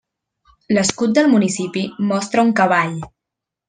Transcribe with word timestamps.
L'escut 0.77 1.13
del 1.19 1.29
municipi 1.35 1.87
mostra 2.13 2.49
un 2.51 2.55
cavall. 2.63 3.01